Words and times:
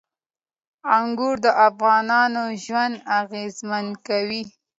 انګور 0.97 1.35
د 1.45 1.47
افغانانو 1.67 2.43
ژوند 2.63 2.95
اغېزمن 3.19 3.85
کوي. 4.07 4.43